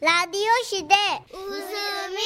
[0.00, 0.94] 라디오 시대
[1.32, 2.16] 웃음이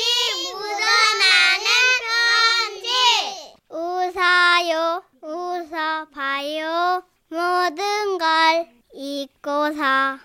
[0.52, 1.64] 묻어나는
[2.04, 10.18] 편지 웃어요 웃어봐요 모든 걸 잊고서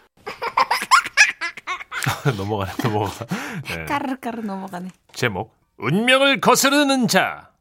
[2.38, 3.25] 넘어가네, 넘어가.
[3.64, 3.86] 네.
[3.86, 4.89] 까르르까르 넘어가네.
[5.14, 7.52] 제목 운명을 거스르는 자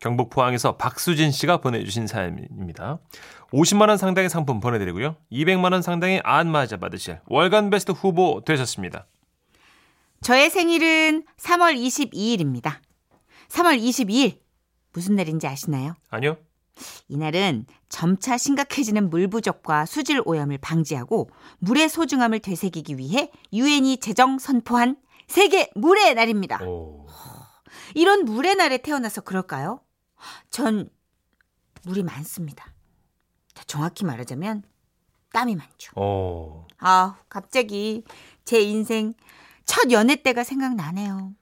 [0.00, 2.98] 경북 포항에서 박수진 씨가 보내주신 사연입니다.
[3.52, 5.16] 50만 원 상당의 상품 보내드리고요.
[5.32, 9.06] 200만 원 상당의 안마자 받으실 월간 베스트 후보 되셨습니다.
[10.24, 12.78] 저의 생일은 3월 22일입니다.
[13.48, 14.40] 3월 22일
[14.94, 15.92] 무슨 날인지 아시나요?
[16.08, 16.38] 아니요?
[17.08, 21.28] 이날은 점차 심각해지는 물 부족과 수질 오염을 방지하고
[21.58, 24.96] 물의 소중함을 되새기기 위해 유엔이 제정 선포한
[25.28, 26.64] 세계 물의 날입니다.
[26.64, 27.06] 오.
[27.94, 29.82] 이런 물의 날에 태어나서 그럴까요?
[30.48, 30.88] 전
[31.82, 32.72] 물이 많습니다.
[33.66, 34.62] 정확히 말하자면
[35.34, 36.00] 땀이 많죠.
[36.00, 36.66] 오.
[36.78, 38.04] 아, 갑자기
[38.46, 39.12] 제 인생
[39.66, 41.32] 첫 연애 때가 생각나네요.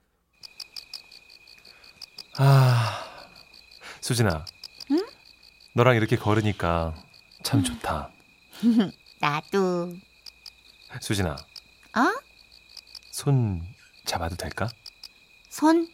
[2.37, 3.03] 아,
[4.01, 4.45] 수진아.
[4.91, 5.05] 응?
[5.75, 6.95] 너랑 이렇게 걸으니까
[7.43, 8.11] 참 좋다.
[9.19, 9.95] 나도.
[11.01, 12.21] 수진아, 어?
[13.11, 13.61] 손
[14.05, 14.67] 잡아도 될까?
[15.49, 15.87] 손?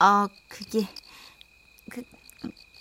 [0.00, 0.86] 어, 그게
[1.90, 2.02] 그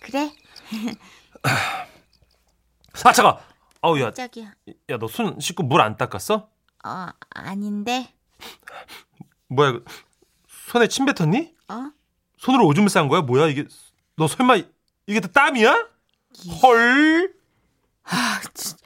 [0.02, 0.34] 그래?
[1.44, 3.38] 아, 잠깐!
[3.82, 4.54] 아우, 야, 깜짝이야.
[4.90, 6.50] 야, 너 손 씻고 물 안 닦았어?
[6.86, 8.14] 어, 아닌데.
[9.48, 9.82] 뭐야, 이거
[10.48, 11.56] 손에 침 뱉었니?
[11.70, 11.92] 어?
[12.38, 13.22] 손으로 오줌을 싼 거야?
[13.22, 13.66] 뭐야, 이게?
[14.16, 14.58] 너 설마
[15.08, 15.88] 이게 다 땀이야?
[16.62, 17.34] 헐!
[18.04, 18.78] 아, 진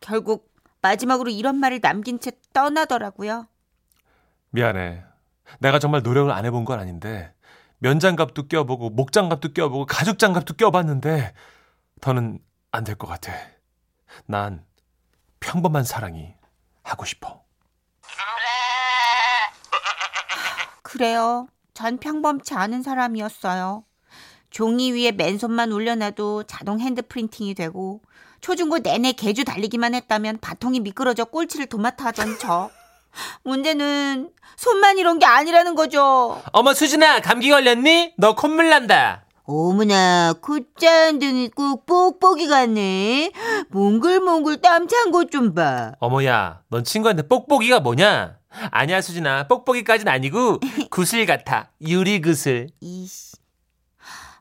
[0.00, 3.46] 결국 마지막으로 이런 말을 남긴 채 떠나더라고요.
[4.50, 5.04] 미안해.
[5.58, 7.32] 내가 정말 노력을 안 해본 건 아닌데
[7.78, 11.34] 면장갑도 껴보고 목장갑도 껴보고 가죽장갑도 껴봤는데
[12.00, 12.38] 더는
[12.72, 13.32] 안 될 것 같아.
[14.26, 14.64] 난
[15.40, 16.34] 평범한 사랑이
[16.82, 17.44] 하고 싶어.
[20.90, 21.46] 그래요.
[21.72, 23.84] 전 평범치 않은 사람이었어요.
[24.50, 28.00] 종이 위에 맨손만 올려놔도 자동 hand printing이 되고
[28.40, 32.70] 초중고 내내 계주 달리기만 했다면 바통이 미끄러져 꼴찌를 도맡아 하던 저.
[33.44, 36.42] 문제는 손만 이런 게 아니라는 거죠.
[36.52, 38.14] 어머 수진아 감기 걸렸니?
[38.16, 39.24] 너 콧물 난다.
[39.44, 43.32] 어머나 콧잔등이 꼭 뽁뽁이 같네.
[43.70, 45.92] 몽글몽글 땀 찬 것 좀 봐.
[45.98, 48.38] 어머야, 넌 친구한테 뽁뽁이가 뭐냐?
[48.70, 50.58] 아니야 수진아, 뽁뽁이까진 아니고
[50.90, 51.70] 구슬 같아.
[51.80, 52.68] 유리 구슬.
[52.80, 53.36] 이씨.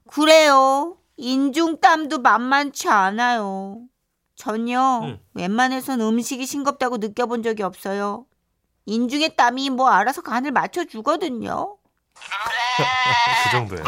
[0.08, 0.98] 그래요.
[1.18, 3.82] 인중 땀도 만만치 않아요.
[4.36, 5.20] 전요, 응.
[5.34, 8.26] 웬만해선 음식이 싱겁다고 느껴본 적이 없어요.
[8.86, 11.76] 인중의 땀이 뭐 알아서 간을 맞춰주거든요.
[13.44, 13.84] 그 정도야?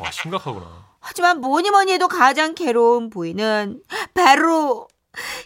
[0.00, 0.66] 와 심각하구나.
[1.00, 3.82] 하지만 뭐니 뭐니 해도 가장 괴로운 부위는
[4.14, 4.88] 바로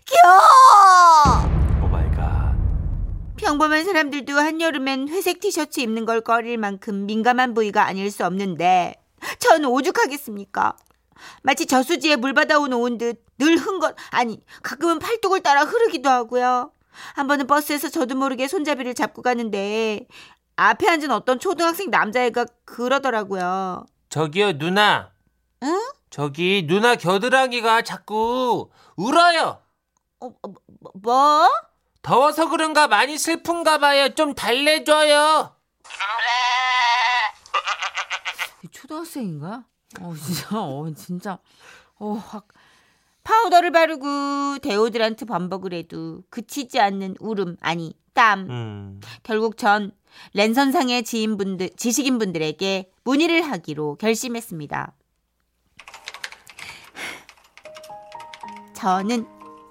[0.07, 1.85] 겨!
[1.85, 2.55] Oh my god.
[3.37, 8.95] 평범한 사람들도 한여름엔 회색 티셔츠 입는 걸 꺼릴 만큼 민감한 부위가 아닐 수 없는데
[9.39, 10.77] 전 오죽하겠습니까?
[11.43, 16.73] 마치 저수지에 물 받아온 온듯늘 흥건 아니 가끔은 팔뚝을 따라 흐르기도 하고요.
[17.15, 20.07] 한 번은 버스에서 저도 모르게 손잡이를 잡고 가는데
[20.57, 23.87] 앞에 앉은 어떤 초등학생 남자애가 그러더라고요.
[24.11, 25.13] 저기요 누나.
[25.63, 25.81] 응?
[26.11, 29.63] 저기 누나 겨드랑이가 자꾸 울어요.
[30.21, 30.33] 어, 어,
[30.81, 31.49] 뭐- 뭐?
[32.03, 34.09] 더워서 그런가 많이 슬픈가 봐요.
[34.15, 35.55] 좀 달래줘요.
[38.73, 39.65] 초등학생인가?
[40.01, 41.39] 어 진짜 어 진짜
[41.99, 42.47] 어 확
[43.31, 49.01] 파우더를 바르고 데오드란트 반복을 해도 그치지 않는 울음 아니 땀 음.
[49.23, 49.93] 결국 전
[50.35, 54.93] 랜선상의 지인분들 지식인분들에게 문의를 하기로 결심했습니다.
[58.75, 59.27] 저는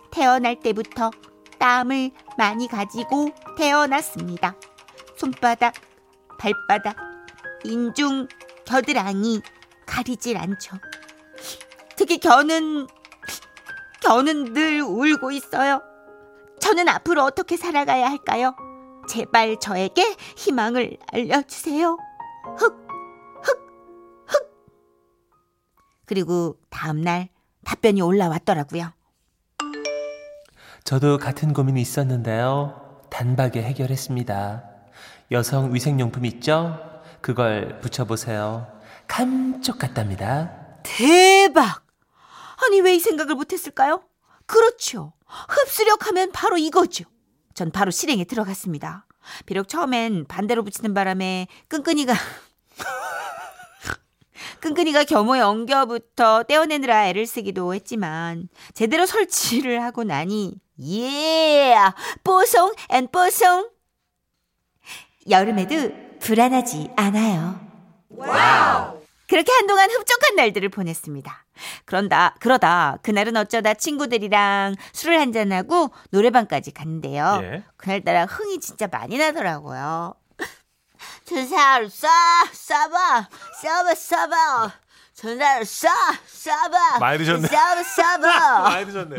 [0.09, 1.11] 태어날 때부터
[1.57, 4.55] 땀을 많이 가지고 태어났습니다.
[5.17, 5.73] 손바닥,
[6.39, 6.95] 발바닥,
[7.65, 8.29] 인중,
[8.65, 9.41] 겨드랑이
[9.85, 10.77] 가리질 않죠.
[11.97, 12.87] 특히 겨는
[14.09, 15.83] 겨는 늘 울고 있어요.
[16.59, 18.55] 저는 앞으로 어떻게 살아가야 할까요?
[19.07, 21.95] 제발 저에게 희망을 알려주세요.
[22.57, 22.87] 흑,
[23.43, 24.51] 흑, 흑.
[26.07, 27.29] 그리고 다음날
[27.63, 28.91] 답변이 올라왔더라고요.
[30.83, 33.03] 저도 같은 고민이 있었는데요.
[33.11, 34.63] 단박에 해결했습니다.
[35.31, 36.79] 여성 위생용품 있죠?
[37.21, 38.65] 그걸 붙여보세요.
[39.07, 40.49] 감쪽 같답니다.
[40.81, 41.88] 대박!
[42.65, 44.03] 아니, 왜 이 생각을 못했을까요?
[44.45, 45.13] 그렇죠.
[45.47, 47.05] 흡수력 하면 바로 이거죠.
[47.53, 49.05] 전 바로 실행에 들어갔습니다.
[49.45, 52.13] 비록 처음엔 반대로 붙이는 바람에 끈끈이가
[54.59, 61.75] 끈끈이가 겸허의 엉겨부터 떼어내느라 애를 쓰기도 했지만 제대로 설치를 하고 나니 예
[62.23, 63.69] 뽀송 and 뽀송
[65.29, 67.59] 여름에도 불안하지 않아요.
[69.27, 71.45] 그렇게 한동안 흡족한 날들을 보냈습니다.
[71.85, 77.39] 그런다, 그러다 그날은 어쩌다 친구들이랑 술을 한잔하고 노래방까지 갔는데요.
[77.43, 77.63] 예.
[77.77, 80.15] 그날따라 흥이 진짜 많이 나더라고요.
[81.25, 82.07] 천사를 찾아,
[82.51, 83.27] 사바,
[83.61, 84.71] 사바, 사바.
[85.19, 85.89] 천사를 찾아,
[86.27, 86.99] 쏴봐.
[87.01, 87.49] 많이 드셨네.
[87.49, 88.21] 쏴봐, 쏴봐.
[88.63, 89.17] 많이 드셨네.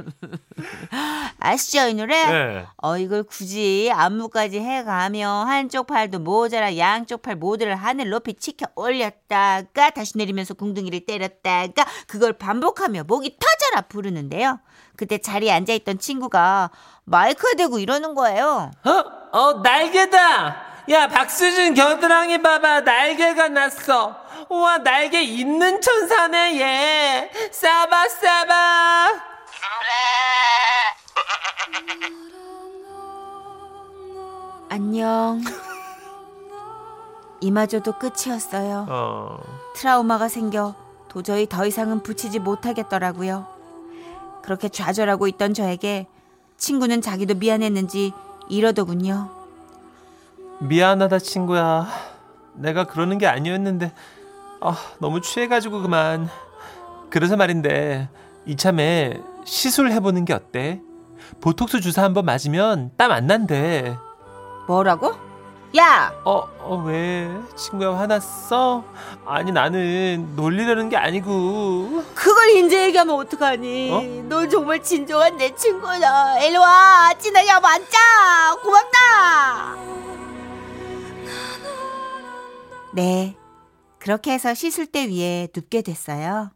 [1.39, 2.25] 아시죠, 이 노래?
[2.25, 2.67] 네.
[2.79, 9.91] 어, 이걸 굳이 안무까지 해가며 한쪽 팔도 모자라 양쪽 팔 모두를 하늘 높이 치켜 올렸다가
[9.91, 14.59] 다시 내리면서 궁둥이를 때렸다가 그걸 반복하며 목이 터져라 부르는데요.
[14.97, 16.71] 그때 자리에 앉아있던 친구가
[17.05, 18.71] 마이크 대고 이러는 거예요.
[18.87, 19.39] 어?
[19.39, 20.70] 어, 날개다!
[20.91, 24.17] 야, 박수진 겨드랑이 봐봐, 날개가 났어.
[24.49, 27.31] 우와, 날개 있는 천사네, 얘.
[27.53, 29.13] 싸바, 싸바.
[34.69, 35.41] 안녕.
[37.41, 38.87] 이마저도 끝이었어요.
[38.89, 39.39] 어.
[39.77, 40.75] 트라우마가 생겨
[41.09, 43.47] 도저히 더 이상은 붙이지 못하겠더라고요.
[44.43, 46.09] 그렇게 좌절하고 있던 저에게
[46.57, 48.13] 친구는 자기도 미안했는지
[48.49, 49.40] 이러더군요.
[50.61, 51.87] 미안하다 친구야.
[52.55, 53.93] 내가 그러는 게 아니었는데
[54.61, 56.29] 아, 너무 취해가지고 그만.
[57.11, 58.09] 그래서 말인데
[58.47, 60.81] 이참에 시술 해보는 게 어때?
[61.41, 63.97] 보톡스 주사 한번 맞으면 땀 안 난대.
[64.67, 65.15] 뭐라고?
[65.77, 66.13] 야!
[66.25, 67.31] 어, 어, 왜?
[67.57, 68.85] 친구야 화났어?
[69.25, 72.03] 아니 나는 놀리려는 게 아니고.
[72.15, 73.91] 그걸 인제 얘기하면 어떡하니?
[73.91, 74.03] 어?
[74.29, 76.41] 넌 정말 진정한 내 친구다.
[76.41, 77.13] 일로 와.
[77.19, 78.57] 진하게 맞자.
[78.63, 79.77] 고맙다.
[82.95, 83.37] 네.
[83.99, 86.51] 그렇게 해서 시술대 위에 눕게 됐어요.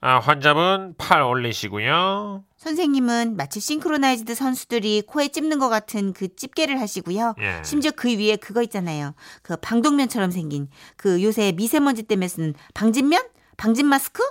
[0.00, 2.44] 아, 환자분 팔 올리시고요.
[2.56, 7.34] 선생님은 마치 싱크로나이즈드 선수들이 코에 찝는 것 같은 그 집게를 하시고요.
[7.40, 7.62] 예.
[7.64, 9.14] 심지어 그 위에 그거 있잖아요.
[9.42, 13.22] 그 방독면처럼 생긴 그 요새 미세먼지 때문에 쓰는 방진면?
[13.56, 14.22] 방진 마스크?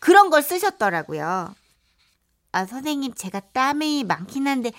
[0.00, 1.54] 그런 걸 쓰셨더라고요.
[2.50, 4.70] 아, 선생님, 제가 땀이 많긴 한데,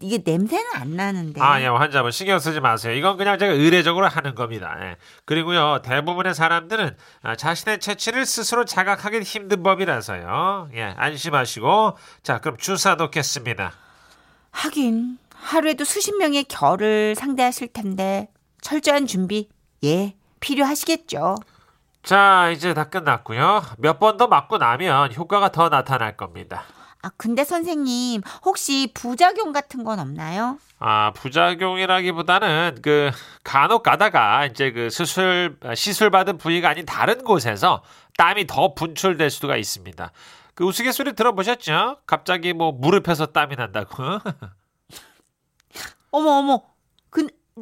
[0.00, 1.40] 이게 냄새는 안 나는데.
[1.40, 2.94] 아, 예, 환자분 신경 쓰지 마세요.
[2.94, 4.76] 이건 그냥 제가 의례적으로 하는 겁니다.
[4.80, 4.96] 예.
[5.24, 10.70] 그리고요, 대부분의 사람들은 아, 자신의 체취를 스스로 자각하기 힘든 법이라서요.
[10.74, 11.96] 예, 안심하시고.
[12.22, 13.72] 자, 그럼 주사 놓겠습니다.
[14.52, 18.28] 하긴, 하루에도 수십 명의 결을 상대하실 텐데,
[18.60, 19.48] 철저한 준비,
[19.82, 21.34] 예, 필요하시겠죠.
[22.04, 23.62] 자, 이제 다 끝났고요.
[23.78, 26.62] 몇 번 더 맞고 나면 효과가 더 나타날 겁니다.
[27.02, 30.58] 아, 근데 선생님, 혹시 부작용 같은 건 없나요?
[30.80, 33.10] 아, 부작용이라기보다는 그
[33.44, 37.82] 간혹 가다가 이제 그 수술 아, 시술 받은 부위가 아닌 다른 곳에서
[38.16, 40.10] 땀이 더 분출될 수가 있습니다.
[40.54, 41.98] 그 우스갯소리 들어보셨죠?
[42.04, 44.02] 갑자기 뭐 무릎에서 땀이 난다고.
[46.10, 46.62] 어머, 어머.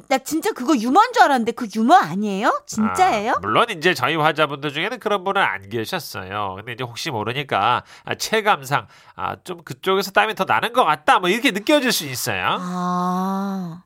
[0.01, 2.63] 그, 나 진짜 그거 유머인 줄 알았는데, 그 유머 아니에요?
[2.67, 3.33] 진짜예요?
[3.33, 6.55] 아, 물론 이제 저희 환자분들 중에는 그런 분은 안 계셨어요.
[6.57, 11.19] 근데 이제 혹시 모르니까 아, 체감상 아, 좀 그쪽에서 땀이 더 나는 것 같다.
[11.19, 12.59] 뭐 이렇게 느껴질 수 있어요.
[12.61, 13.83] 아.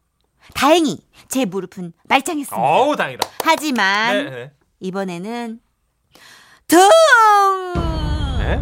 [0.54, 0.98] 다행히
[1.28, 2.56] 제 무릎은 말짱했습니다.
[2.56, 3.28] 어우 다행이다.
[3.44, 4.52] 하지만 네, 네.
[4.80, 5.60] 이번에는
[6.66, 6.78] 등!
[8.38, 8.60] 네?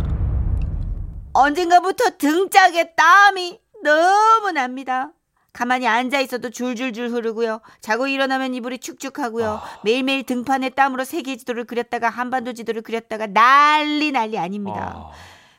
[1.33, 5.11] 언젠가부터 등짝에 땀이 너무 납니다.
[5.53, 7.61] 가만히 앉아 있어도 줄줄줄 흐르고요.
[7.81, 9.61] 자고 일어나면 이불이 축축하고요.
[9.85, 14.93] 매일매일 등판에 땀으로 세계 지도를 그렸다가 한반도 지도를 그렸다가 난리 난리 아닙니다.
[14.97, 15.13] 어.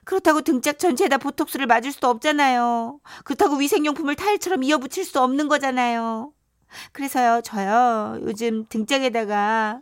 [0.05, 2.99] 그렇다고 등짝 전체에다 보톡스를 맞을 수도 없잖아요.
[3.25, 6.31] 그렇다고 위생용품을 타일처럼 이어붙일 수 없는 거잖아요.
[6.93, 9.81] 그래서요, 저요, 요즘 등짝에다가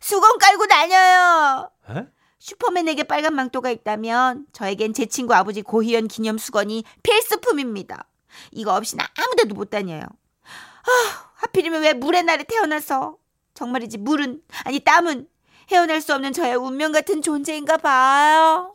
[0.00, 1.70] 수건 깔고 다녀요.
[1.90, 2.06] 에?
[2.38, 8.06] 슈퍼맨에게 빨간 망토가 있다면 저에겐 제 친구 아버지 고희연 기념 수건이 필수품입니다.
[8.52, 10.02] 이거 없이는 아무 데도 못 다녀요.
[10.02, 13.16] 아, 하필이면 왜 물의 날에 태어나서
[13.54, 15.26] 정말이지 물은 아니 땀은
[15.70, 18.74] 헤어날 수 없는 저의 운명 같은 존재인가 봐요.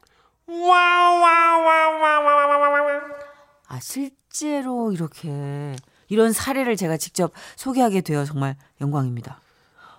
[3.68, 5.76] 아 실제로 이렇게
[6.08, 9.40] 이런 사례를 제가 직접 소개하게 되어 정말 영광입니다.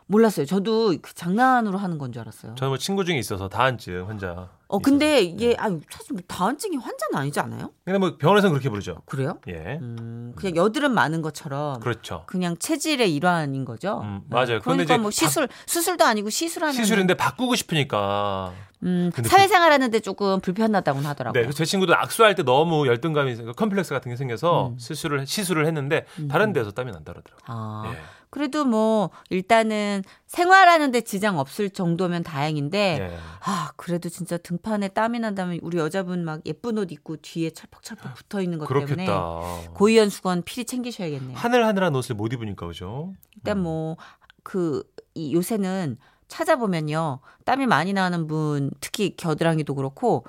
[0.07, 0.47] 몰랐어요.
[0.47, 2.55] 저도 그 장난으로 하는 건 줄 알았어요.
[2.55, 4.49] 저는 뭐 친구 중에 있어서 다한증 환자.
[4.69, 5.21] 어 근데.
[5.21, 7.71] 이게 아 사실 뭐 다한증이 환자는 아니지 않아요?
[7.85, 9.03] 근데 뭐 병원에서는 그렇게 부르죠.
[9.07, 9.39] 그래요?
[9.49, 9.79] 예.
[9.81, 12.25] 음, 그냥 여드름 많은 것처럼 그렇죠.
[12.27, 14.01] 그냥 체질의 일환인 거죠.
[14.03, 14.35] 음, 네.
[14.35, 14.61] 맞아요.
[14.61, 18.53] 그런데 그러니까 뭐 시술 수술도 아니고 시술하는 시술인데 바꾸고 싶으니까.
[18.83, 21.45] 음, 근데 사회생활 하는데 조금 불편하다고는 하더라고요.
[21.45, 24.79] 네, 제 친구도 악수할 때 너무 열등감이 컴플렉스 같은 게 생겨서 음.
[24.79, 27.45] 시술을 시술을 했는데 다른 데서 땀이 난다 그러더라고요.
[27.47, 27.99] 아, 예.
[28.31, 33.19] 그래도 뭐 일단은 생활하는데 지장 없을 정도면 다행인데 예.
[33.45, 38.43] 아 그래도 진짜 등판에 땀이 난다면 우리 여자분 막 예쁜 옷 입고 뒤에 철퍽철퍽 붙어
[38.43, 39.73] 있는 것 때문에 그렇겠다.
[39.75, 41.37] 고위험 수건 필히 챙기셔야겠네요.
[41.37, 43.15] 하늘하늘한 옷을 못 입으니까 그죠?
[43.37, 43.97] 일단 뭐
[44.43, 44.83] 그
[45.15, 45.97] 이 요새는
[46.29, 50.25] 찾아보면요 땀이 많이 나는 분 특히 겨드랑이도 그렇고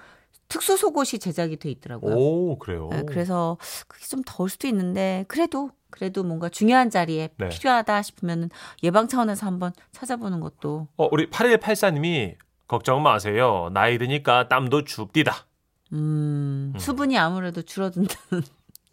[0.48, 2.16] 특수 속옷이 제작이 돼 있더라고요.
[2.16, 2.88] 오 그래요.
[2.92, 7.50] 네, 그래서 그게 좀 더울 수도 있는데 그래도 그래도 뭔가 중요한 자리에 네.
[7.50, 8.50] 필요하다 싶으면
[8.84, 12.36] 예방 차원에서 한번 찾아보는 것도 어 우리 8184님이
[12.68, 13.70] 걱정 마세요.
[13.74, 15.48] 나이 드니까 땀도 줍디다.
[15.94, 18.44] 음, 수분이 아무래도 줄어든다는.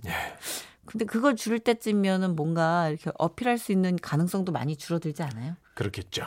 [0.06, 0.10] 예.
[0.84, 5.56] 근데 그걸 줄일 때쯤이면은 뭔가 이렇게 어필할 수 있는 가능성도 많이 줄어들지 않아요?
[5.74, 6.26] 그렇겠죠.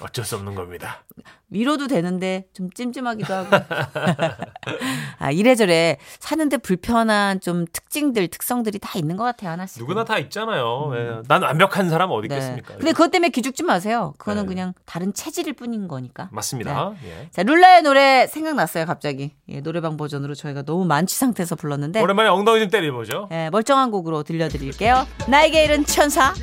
[0.00, 1.04] 어쩔 수 없는 겁니다.
[1.50, 3.48] 위로도 되는데 좀 찜찜하기도 하고.
[5.18, 9.78] 아, 이래저래 사는데 불편한 좀 특징들, 특성들이 다 있는 것 같아요, 하나씩.
[9.78, 10.90] 누구나 다 있잖아요.
[10.96, 11.22] 예.
[11.28, 12.34] 난 완벽한 사람 어디 네.
[12.34, 12.74] 있겠습니까?
[12.74, 14.14] 근데 그것 때문에 기죽지 마세요.
[14.18, 14.48] 그거는 네.
[14.48, 16.28] 그냥 다른 체질일 뿐인 거니까.
[16.32, 16.92] 맞습니다.
[17.04, 17.28] 예.
[17.30, 19.32] 자, 룰라의 노래 생각났어요, 갑자기.
[19.48, 22.00] 예, 노래방 버전으로 저희가 너무 만취 상태에서 불렀는데.
[22.00, 23.28] 오랜만에 엉덩이 좀 때려보죠.
[23.30, 25.06] 예, 멀쩡한 곡으로 들려드릴게요.
[25.28, 26.34] 나에게 이른 천사.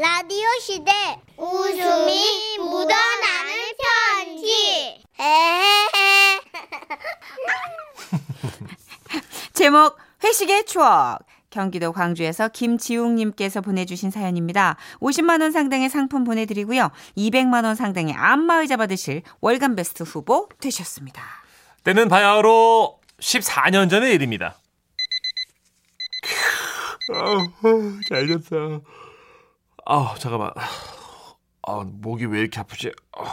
[0.00, 0.92] 라디오 시대
[1.36, 3.52] 웃음이 묻어나는
[3.82, 5.02] 편지.
[5.18, 6.40] 에헤헤.
[9.54, 11.18] 제목 회식의 추억.
[11.50, 14.76] 경기도 광주에서 김지웅님께서 보내주신 사연입니다.
[15.00, 16.92] 50만 원 상당의 상품 보내드리고요.
[17.16, 21.20] 200만 원 상당의 안마의자 받으실 월간 베스트 후보 되셨습니다.
[21.82, 24.58] 때는 바야흐로 14년 전의 일입니다.
[28.08, 28.80] 잘 잤어.
[29.90, 30.50] 아, 잠깐만.
[31.62, 32.92] 아, 목이 왜 이렇게 아프지?
[33.16, 33.24] 아,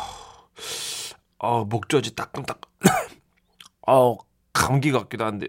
[1.39, 2.61] 아 목젖이 따끔따끔.
[3.87, 4.15] 아,
[4.53, 5.47] 감기 같기도 한데.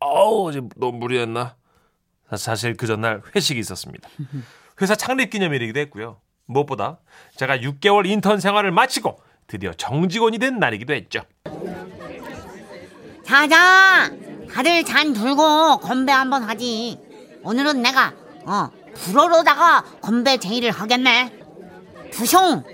[0.00, 1.56] 아우, 어제 너무 무리했나?
[2.28, 4.06] 사- 사실 그 전날 회식이 있었습니다.
[4.82, 6.20] 회사 창립 기념일이기도 했고요.
[6.44, 6.98] 무엇보다
[7.36, 11.22] 제가 6개월 인턴 생활을 마치고 드디어 정직원이 된 날이기도 했죠.
[13.24, 14.10] 자자
[14.52, 16.98] 다들 잔 들고 건배 한번 하지
[17.42, 18.14] 오늘은 내가
[18.46, 18.70] 어
[19.04, 21.32] 불어로다가 건배 제의를 하겠네
[22.12, 22.64] 두숑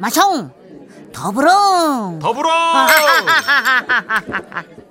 [0.00, 0.50] 마숑
[1.12, 2.50] 더불어 더불어!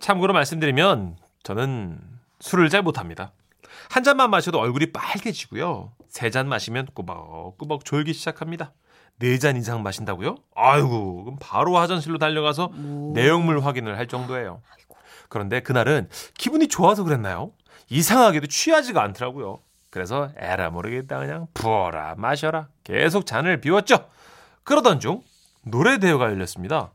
[0.00, 1.98] 참고로 말씀드리면 저는
[2.40, 3.32] 술을 잘 못합니다.
[3.90, 5.92] 한 잔만 마셔도 얼굴이 빨개지고요.
[6.08, 8.72] 세 잔 마시면 꾸벅꾸벅 졸기 시작합니다.
[9.18, 10.36] 네 잔 이상 마신다고요?
[10.54, 12.70] 아이고, 그럼 바로 화장실로 달려가서
[13.14, 14.62] 내용물 확인을 할 정도예요.
[15.28, 17.52] 그런데 그날은 기분이 좋아서 그랬나요?
[17.90, 19.58] 이상하게도 취하지가 않더라고요.
[19.90, 24.08] 그래서 에라 모르겠다 그냥 부어라 마셔라 계속 잔을 비웠죠.
[24.64, 25.22] 그러던 중
[25.62, 26.90] 노래 대회가 열렸습니다.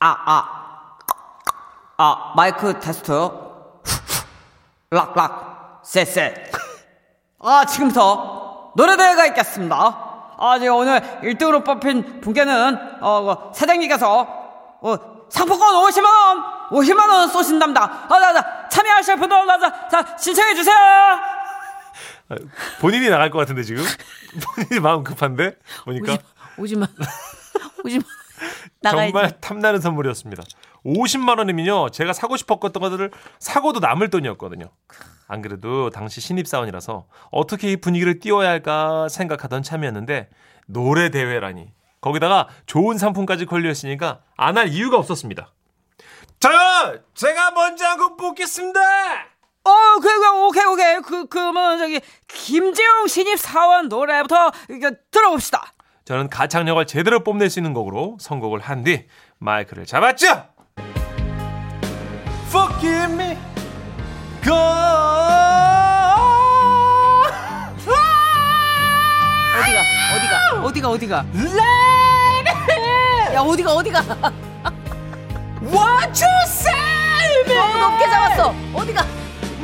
[0.00, 0.98] 아, 아,
[1.96, 3.80] 아, 마이크 테스트요.
[4.90, 6.52] 락, 락, 셋셋.
[7.40, 9.76] 아, 지금부터 노래대회가 있겠습니다.
[10.38, 14.20] 아, 제가 오늘 1등으로 뽑힌 분께는, 어, 어, 사장님께서,
[14.80, 14.96] 어,
[15.28, 18.06] 상품권 50만원, 50만원 쏘신답니다.
[18.08, 21.33] 아, 자, 자, 참여하실 분들, 자, 자, 자, 신청해주세요!
[22.28, 22.36] 아,
[22.80, 23.82] 본인이 나갈 것 같은데 지금
[24.56, 26.18] 본인이 마음 급한데 보니까
[26.58, 26.86] 오지 마.
[27.84, 28.04] 오지 마.
[28.82, 29.12] 나가야지.
[29.12, 30.42] 정말 탐나는 선물이었습니다.
[30.84, 34.70] 50만 원이면요 제가 사고 싶었던 것들을 사고도 남을 돈이었거든요.
[35.28, 40.28] 안 그래도 당시 신입 사원이라서 어떻게 이 분위기를 띄워야 할까 생각하던 참이었는데
[40.66, 45.52] 노래 대회라니 거기다가 좋은 상품까지 걸려 있으니까 안 할 이유가 없었습니다.
[46.40, 48.80] 자, 제가 먼저 한곡 뽑겠습니다.
[49.66, 51.00] 어, 그, 그, 오케이, 오케이.
[51.00, 55.72] 그, 그러면 저기, 김재용 신입사원 노래부터 이거 들어봅시다.
[56.04, 59.06] 저는 가창력을 제대로 뽐낼 수 있는 곡으로 선곡을 한 뒤
[59.38, 60.48] 마이크를 잡았죠.
[62.48, 63.36] Forgive me,
[64.44, 64.54] go.
[70.64, 70.90] 어디가?
[70.90, 70.90] 어디가?
[70.90, 71.16] 어디가?
[73.34, 73.72] 야, 어디가?
[73.74, 74.00] 어디가?
[75.62, 78.54] What you say, 너무 높게 잡았어.
[78.74, 79.04] 어디가?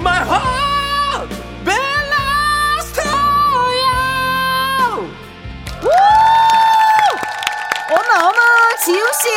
[0.00, 1.28] My heart
[1.64, 3.08] belongs to
[3.84, 5.10] you.
[7.92, 8.40] 어머, 어머,
[8.84, 9.28] 지우 씨.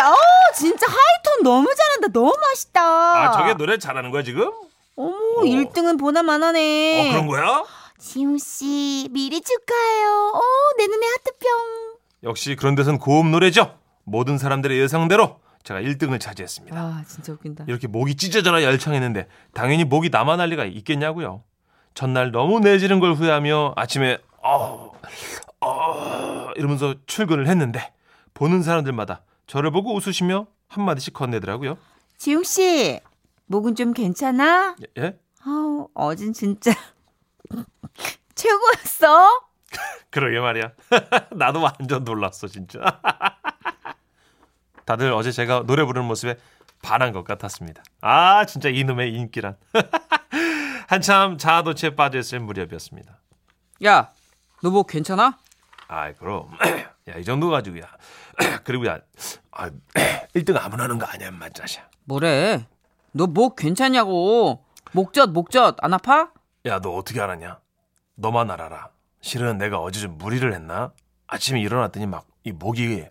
[0.00, 0.14] 어,
[0.54, 2.08] 진짜 하이톤 너무 잘한다.
[2.12, 2.80] 너무 멋있다.
[2.82, 4.50] 아, 저게 노래 잘하는 거야 지금?
[4.96, 7.08] 어머, 1등은 보나만 하네.
[7.08, 7.64] 어, 그런 거야?
[7.98, 10.32] 지우 씨, 미리 축하해요.
[10.34, 10.40] 어,
[10.76, 11.48] 내 눈에 하트병.
[12.24, 13.76] 역시 그런 데선 고음 노래죠.
[14.04, 16.76] 모든 사람들의 예상대로 제가 1등을 차지했습니다.
[16.76, 17.64] 아, 진짜 웃긴다.
[17.68, 21.42] 이렇게 목이 찢어져라 열창했는데 당연히 목이 남아 날 리가 있겠냐고요.
[21.94, 24.92] 전날 너무 내지른 걸 후회하며 아침에 어,
[25.60, 27.92] 어 이러면서 출근을 했는데
[28.34, 31.76] 보는 사람들마다 저를 보고 웃으시며 한마디씩 건네더라고요.
[32.16, 33.00] 지웅 씨,
[33.46, 34.76] 목은 좀 괜찮아?
[34.98, 35.02] 예?
[35.02, 35.18] 예?
[35.44, 36.72] 아우, 어진 진짜
[38.34, 39.28] 최고였어.
[40.10, 40.72] 그러게 말이야.
[41.36, 42.80] 나도 완전 놀랐어, 진짜.
[44.84, 46.36] 다들 어제 제가 노래 부르는 모습에
[46.82, 47.82] 반한 것 같았습니다.
[48.00, 49.56] 아, 진짜 이놈의 인기란.
[50.88, 53.18] 한참 자아도취에 빠져있을 무렵이었습니다.
[53.84, 54.10] 야,
[54.62, 55.38] 너 뭐 괜찮아?
[55.88, 56.48] 아이, 그럼.
[57.08, 57.88] 야, 이 정도 가지고 야.
[58.64, 58.98] 그리고 야,
[59.52, 59.70] 아,
[60.34, 61.82] 1등 아무나 하는 거 아니야, 인마 자샤.
[62.04, 62.66] 뭐래?
[63.12, 64.64] 너 뭐 괜찮냐고.
[64.92, 66.30] 목젖, 목젖 안 아파?
[66.66, 67.58] 야, 너 어떻게 알았냐?
[68.16, 68.90] 너만 알아라.
[69.20, 70.92] 실은 내가 어제 좀 무리를 했나?
[71.28, 73.04] 아침에 일어났더니 막 이 목이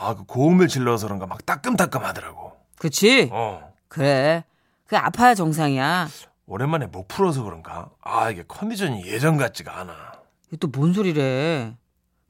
[0.00, 2.52] 아, 그 고음을 질러서 그런가 막 따끔따끔 하더라고.
[2.78, 3.28] 그치?
[3.30, 3.74] 어.
[3.88, 4.44] 그래.
[4.86, 6.08] 그 아파야 정상이야.
[6.46, 7.90] 오랜만에 목 풀어서 그런가?
[8.00, 10.12] 아, 이게 컨디션이 예전 같지가 않아.
[10.58, 11.76] 또 뭔 소리래?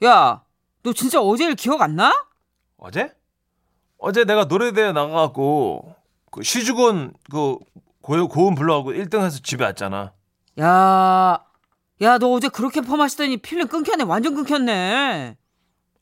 [0.05, 0.43] 야,
[0.83, 2.13] 너 진짜 어제 일 기억 안 나?
[2.77, 3.15] 어제?
[3.99, 5.95] 어제 내가 노래대회 나가갖고
[6.33, 7.57] 그 시주곤 그
[8.03, 10.13] 고, 고음 불러갖고 1등 해서 집에 왔잖아.
[10.59, 11.45] 야,
[12.03, 14.05] 야, 너 어제 그렇게 펌하시더니 필름 끊겼네.
[14.05, 15.37] 완전 끊겼네.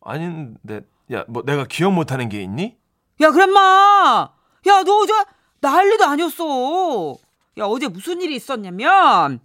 [0.01, 0.81] 아닌데,
[1.13, 2.77] 야, 뭐 내가 기억 못하는 게 있니?
[3.21, 4.31] 야, 그랬마!
[4.67, 5.13] 야, 너 어제
[5.61, 7.17] 난리도 아니었어.
[7.59, 9.41] 야, 어제 무슨 일이 있었냐면.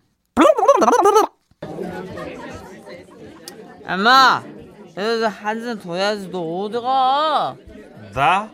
[3.86, 4.44] 엄마,
[4.96, 6.30] 한잔 더 해야지.
[6.30, 7.56] 너 어디 가?
[8.14, 8.50] 나?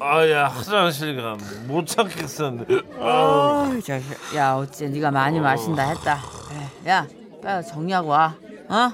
[0.00, 2.74] 아야 화장실 가못 찾겠었는데.
[2.98, 4.36] 어이, 자식.
[4.36, 6.18] 야, 어째 네가 많이 마신다 했다.
[6.88, 7.06] 야,
[7.42, 8.34] 빨리 정리하고 와.
[8.68, 8.90] 어?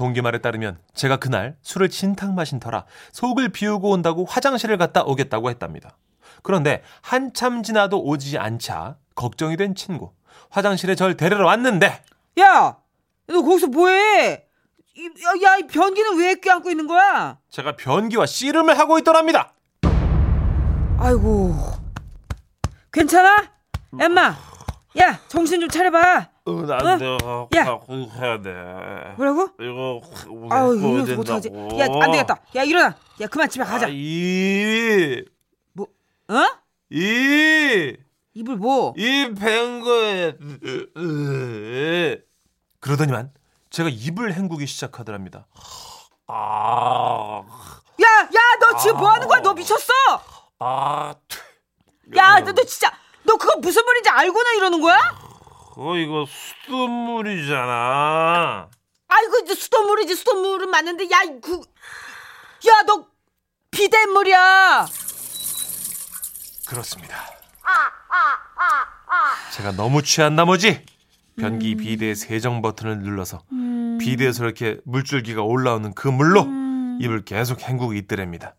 [0.00, 5.50] 동기 말에 따르면 제가 그날 술을 진탕 마신 터라 속을 비우고 온다고 화장실을 갔다 오겠다고
[5.50, 5.98] 했답니다.
[6.42, 10.12] 그런데 한참 지나도 오지 않자 걱정이 된 친구.
[10.48, 12.02] 화장실에 절 데리러 왔는데
[12.40, 12.78] 야,
[13.26, 14.46] 너 거기서 뭐해?
[14.96, 17.36] 이, 야, 야, 이 변기는 왜 껴안고 있는 거야?
[17.50, 19.52] 제가 변기와 씨름을 하고 있더랍니다.
[20.98, 21.54] 아이고,
[22.90, 23.50] 괜찮아?
[24.00, 24.34] 엠마,
[24.98, 26.29] 야, 정신 좀 차려봐.
[26.46, 26.62] 어, 어?
[26.62, 27.78] 난 내가 야.
[28.18, 29.14] 해야 돼.
[29.16, 29.50] 뭐라고?
[29.60, 30.00] 이거
[30.50, 31.04] 아우, 이거?
[31.04, 31.78] 된다고.
[31.78, 32.40] 야, 안 되겠다.
[32.56, 32.96] 야, 일어나.
[33.20, 33.86] 야, 그만 집에 가자.
[33.86, 35.22] 아, 이,
[35.78, 36.34] 어?
[36.90, 37.96] 이,
[38.34, 38.94] 이불 뭐?
[38.96, 40.36] 이 뱅거에.
[42.80, 43.32] 그러더니만
[43.68, 45.46] 제가 입을 헹구기 시작하더랍니다.
[46.26, 47.42] 아,
[48.02, 49.40] 야, 야, 너 지금 뭐 하는 거야?
[49.40, 49.92] 너 미쳤어?
[50.60, 51.14] 아,
[52.16, 52.90] 야, 너, 너 진짜,
[53.24, 55.29] 너 그거 무슨 말인지 알고나 이러는 거야?
[55.82, 56.26] 어, 이거
[56.66, 57.58] 수돗물이잖아.
[59.08, 61.54] 아이고, 이제 수돗물이지, 수돗물은 맞는데, 야, 그,
[62.68, 63.06] 야, 너
[63.70, 64.84] 비눗물이야.
[66.68, 67.16] 그렇습니다.
[69.56, 70.84] 제가 너무 취한 나머지
[71.38, 73.42] 변기 비데의 세정 버튼을 눌러서
[73.98, 76.42] 비데에서 이렇게 물줄기가 올라오는 그 물로
[77.00, 78.54] 입을 계속 헹구고 있더랍니다.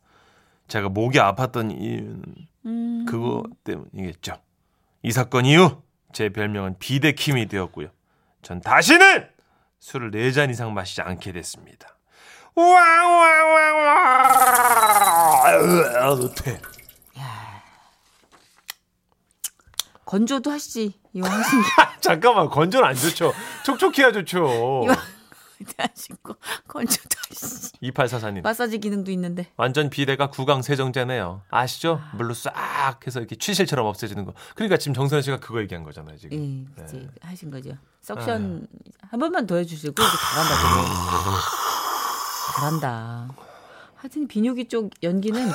[0.67, 4.41] 제가 목이 아팠던 이유는 그거 때문이겠죠.
[5.03, 7.89] 이 사건 이후 제 별명은 비데킴이 되었고요.
[8.41, 9.27] 전 다시는
[9.79, 11.97] 술을 네잔 이상 마시지 않게 됐습니다.
[12.55, 13.15] 왕왕왕왕
[16.35, 16.59] 퇴.
[20.05, 20.99] 건조도 하시지.
[21.13, 21.59] 이왕 하신
[22.01, 23.33] 잠깐만 건조는 안 좋죠.
[23.63, 24.85] 촉촉해야 좋죠.
[25.61, 26.35] 이왕 하신 거
[26.67, 27.71] 건조도 하시지.
[27.81, 28.41] 2844님.
[28.41, 29.47] 마사지 기능도 있는데.
[29.57, 31.41] 완전 비대가 구강 세정제네요.
[31.49, 32.01] 아시죠?
[32.15, 34.33] 물로 싹 해서 이렇게 취실처럼 없애지는 거.
[34.55, 36.37] 그러니까 지금 정선혜 씨가 그거 얘기한 거잖아요, 지금.
[36.77, 37.07] 예, 네.
[37.21, 37.71] 하신 거죠.
[38.01, 38.67] 석션
[39.09, 40.55] 한 번만 더 해주시고 잘한다.
[42.55, 43.29] 잘한다.
[43.95, 45.51] 하여튼 비뇨기 쪽 연기는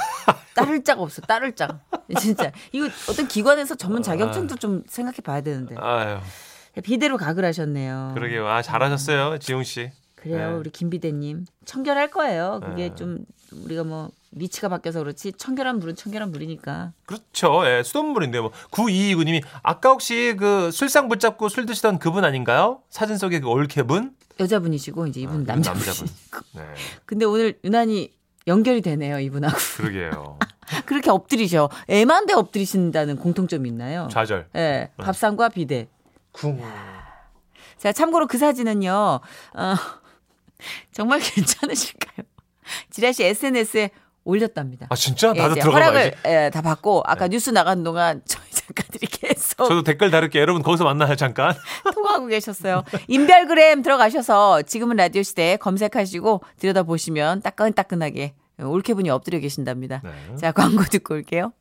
[0.55, 1.21] 따를 짝 없어.
[1.23, 1.81] 따를 짝.
[2.21, 6.19] 진짜 이거 어떤 기관에서 전문 자격증도 좀 생각해 봐야 되는데 아유,
[6.83, 8.13] 비대로 각을 하셨네요.
[8.15, 8.47] 그러게요.
[8.47, 9.91] 아, 잘하셨어요, 지용 씨.
[10.15, 10.57] 그래요, 네.
[10.57, 12.61] 우리 김 비대님 청결할 거예요.
[12.65, 12.95] 그게 네.
[12.95, 13.25] 좀
[13.65, 16.93] 우리가 뭐 위치가 바뀌어서 그렇지 청결한 물은 청결한 물이니까.
[17.07, 17.63] 그렇죠.
[17.67, 22.81] 예, 수돗물인데 뭐 9229님이 아까 혹시 그 술상 붙잡고 술 드시던 그분 아닌가요?
[22.91, 24.15] 사진 속에 그 올케분?
[24.41, 25.83] 여자분이시고 이제 이분 아, 이분 남자분.
[25.83, 26.13] 남자분.
[26.55, 26.63] 네.
[27.07, 28.13] 근데 오늘 유난히
[28.47, 29.57] 연결이 되네요 이분하고.
[29.77, 30.39] 그러게요.
[30.85, 31.71] 그렇게 엎드리셔.
[31.89, 34.09] 애만데 엎드리신다는 공통점이 있나요?
[34.11, 34.49] 좌절.
[34.57, 35.89] 예, 밥상과 비대.
[36.37, 36.61] 쿵.
[37.79, 39.75] 자, 참고로 그 사진은요, 어,
[40.93, 42.27] 정말 괜찮으실까요?
[42.91, 43.91] 지라 씨 SNS에
[44.25, 44.87] 올렸답니다.
[44.91, 45.33] 아, 진짜?
[45.35, 46.17] 예, 나도 이제 들어가 허락을 봐야지.
[46.27, 47.37] 예, 다 받고 아까 네.
[47.37, 50.43] 뉴스 나간 동안 저희 작가들이 계속 저도 댓글 다룰게요.
[50.43, 51.55] 여러분 거기서 만나요, 잠깐.
[51.95, 52.83] 통화하고 계셨어요.
[53.07, 60.01] 인별그램 들어가셔서 지금은 라디오 시대 검색하시고 들여다보시면 따끈따끈하게 올케분이 엎드려 계신답니다.
[60.03, 60.37] 네.
[60.37, 61.53] 자, 광고 듣고 올게요.